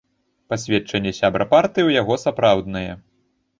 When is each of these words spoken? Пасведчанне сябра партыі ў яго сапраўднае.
Пасведчанне 0.53 1.11
сябра 1.19 1.47
партыі 1.53 1.81
ў 1.87 1.91
яго 2.01 2.19
сапраўднае. 2.25 2.91